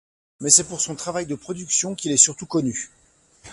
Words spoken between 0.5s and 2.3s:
pour son travail de production qu'il est